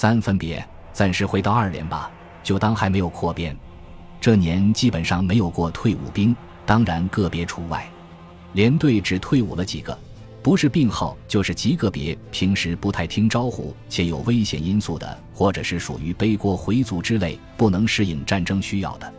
[0.00, 2.10] 三分别，暂时回到二连吧，
[2.42, 3.54] 就当还没有扩编。
[4.18, 6.34] 这年基本上没有过退伍兵，
[6.64, 7.86] 当然个别除外。
[8.54, 9.98] 连队只退伍了几个，
[10.42, 19.12] 不是病号就是极个别，平时不太听招呼且有危险因素的，或者是属于背锅回族之类，不能适应战争需要的。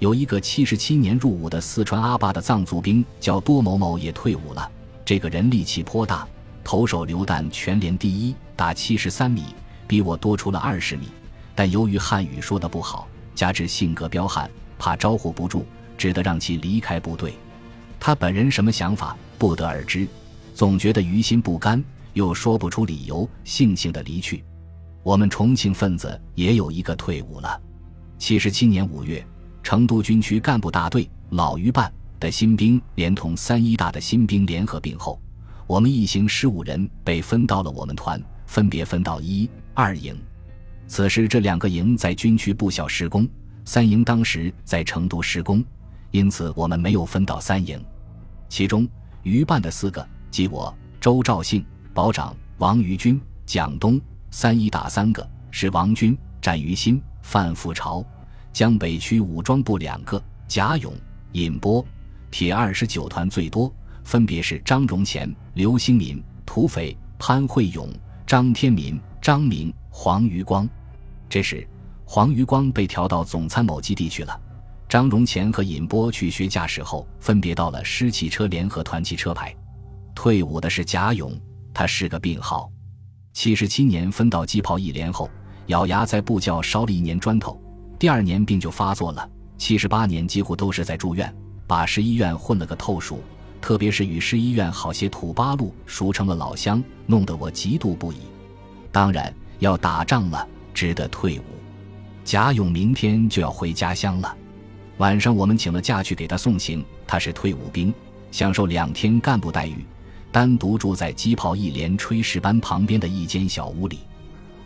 [0.00, 4.68] 有一个七十七年入伍的四川阿坝的藏族兵叫多某某也退伍了。
[5.04, 6.26] 这个人力气颇大，
[6.64, 9.44] 投手榴弹全连第一，打七十三米，
[9.86, 11.08] 比我多出了二十米。
[11.54, 15.64] 但由于汉语说的不好，加之性格彪悍，怕招呼不住，
[15.96, 17.34] 只得让其离开部队。
[17.98, 20.06] 他本人什么想法不得而知，
[20.54, 21.82] 总觉得于心不甘，
[22.12, 24.44] 又说不出理由，悻悻的离去。
[25.02, 27.60] 我们重庆分子也有一个退伍了，
[28.18, 29.24] 七十七年五月。
[29.62, 35.20] 成都军区干部大队老余办的新兵，连同三一大的新兵联合并后，
[35.66, 40.18] 我们一行十五人被分到了我们团，分别分到一、二营。
[40.88, 43.28] 此时这两个营在军区部校施工，
[43.62, 45.62] 三营当时在成都施工，
[46.12, 47.78] 因此我们没有分到三营。
[48.48, 48.88] 其中
[49.22, 58.02] 余办的四个，即我、周兆信、保长王于军、蒋东；三一打三个是王军、战于新、范富朝。
[58.54, 60.90] 江北区武装部两个，贾勇、
[61.32, 61.84] 尹波，
[62.30, 63.70] 铁二十九团最多，
[64.04, 67.92] 分别是张荣乾、刘兴民、土匪潘慧勇、
[68.26, 70.68] 张天民、张明、黄余光。
[71.28, 71.66] 这时，
[72.04, 74.40] 黄余光被调到总参谋基地去了。
[74.88, 79.52] 张荣乾和尹波去学驾驶后，分别到了师汽车联合团汽车排。
[80.14, 81.36] 退伍的是贾勇，
[81.74, 82.70] 他是个病号。
[83.32, 85.28] 七十七年分到机炮一连后，
[85.66, 87.60] 咬牙在部教烧了一年砖头。
[87.98, 91.34] 第二年病就发作了，七十八年几乎都是在住院，
[91.66, 93.18] 把市医院混了个透熟，
[93.60, 98.18] 特别是与市医院好些土八路熟成了老乡，弄得我嫉妒不已。
[98.96, 101.42] 当然要打仗了，只得退伍。
[102.24, 104.34] 贾勇明天就要回家乡了，
[104.96, 106.82] 晚上我们请了假去给他送行。
[107.06, 107.92] 他是退伍兵，
[108.32, 109.84] 享受两天干部待遇，
[110.32, 113.98] 单独住在机炮一连炊事班旁边的一间小屋里。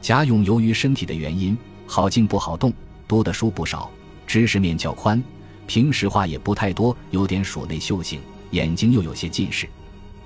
[0.00, 2.72] 贾勇由于身体的原因，好静不好动。
[3.08, 3.90] 读的书不少，
[4.28, 5.20] 知识面较宽，
[5.66, 8.20] 平时话也不太多，有点鼠内秀性，
[8.52, 9.68] 眼睛又有些近视。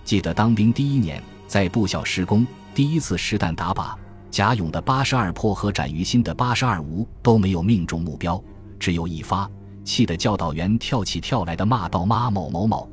[0.04, 3.94] 记得当兵第一年，在部校施工，第一次实弹打靶，
[4.34, 8.42] 贾勇的八十二破和展于新的八十二无都没有命中目标，
[8.80, 9.48] 只有一发，
[9.84, 12.90] 气得教导员跳起跳来的骂道：“妈某某某，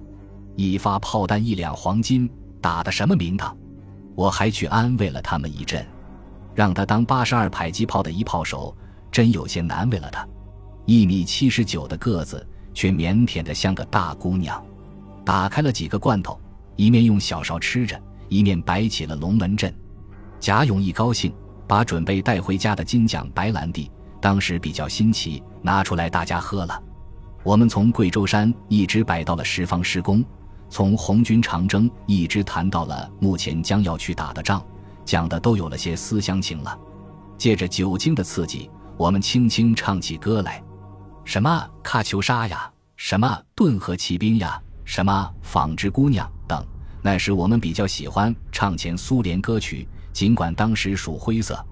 [0.56, 2.30] 一发炮弹一两黄金，
[2.62, 3.58] 打的什么名堂？”
[4.14, 5.84] 我还去安慰了他们一阵，
[6.54, 8.78] 让他当八十二迫击炮的一炮手。
[9.12, 10.24] 真有些难为了他，
[10.86, 14.64] 一米七十九的个子，却腼腆的像个大姑娘。
[15.26, 16.40] 打开了几个罐头，
[16.76, 19.74] 一面用小勺吃着，一面摆起了龙门阵。
[20.42, 21.32] 贾勇一高兴，
[21.68, 26.82] 把准备带回家的金奖白兰地，当时比较新奇，拿出来大家喝了。
[27.44, 30.26] 我们从贵州山一直摆到了十方施工，
[30.68, 34.66] 从红军长征一直谈到了目前将要去打的仗，
[35.06, 36.76] 讲的都有了些思乡情了。
[37.38, 38.68] 借着酒精的刺激。
[38.98, 40.62] 我们轻轻唱起歌来，
[41.24, 46.64] 什么喀秋莎呀，什么顿河骑兵呀，什么纺织姑娘等。
[47.02, 51.64] 那时我们比较喜欢唱前苏联歌曲，尽管当时属灰色。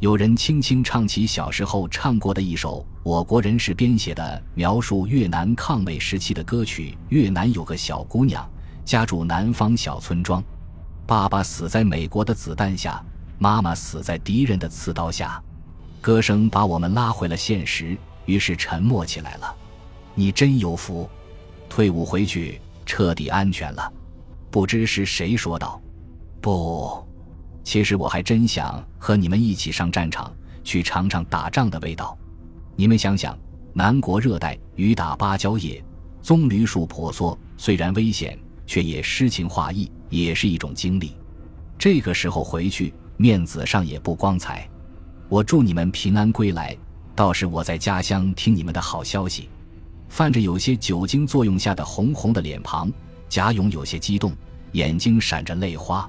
[0.00, 8.46] 有人轻轻唱起小时候唱过的一首我国人士编写的描述越南抗美时期的歌曲：越南有个小姑娘，
[8.84, 10.42] 家住南方小村庄，
[11.06, 13.02] 爸爸死在美国的子弹下，
[13.38, 15.42] 妈妈死在敌人的刺刀下。
[16.00, 17.96] 歌声把我们拉回了现实，
[18.26, 19.54] 于是沉默起来了。
[20.14, 21.08] 你真有福，
[21.68, 23.90] 退伍回去彻底安全了。
[24.50, 25.80] 不知是谁说道
[26.42, 27.02] ：“不，
[27.64, 30.32] 其实我还真想和你们一起上战场，
[30.62, 32.16] 去尝尝打仗的味道。
[32.76, 33.36] 你们想想，
[33.72, 35.82] 南国热带雨打芭蕉叶，
[36.22, 41.16] 棕榈树婆娑，虽然危险，却也诗情画意，也是一种经历。
[41.78, 44.68] 这个时候回去，面子上也不光彩。”
[45.30, 46.76] 我祝你们平安归来，
[47.16, 49.48] 倒是我在家乡听你们的好消息。
[50.10, 52.92] 泛着有些酒精作用下的红红的脸庞，
[53.28, 54.32] 贾勇有些激动，
[54.72, 56.08] 眼睛闪着泪花。